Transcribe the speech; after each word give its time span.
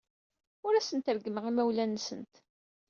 Ur 0.65 0.73
asent-reggmeɣ 0.75 1.43
imawlan-nsent. 1.47 2.33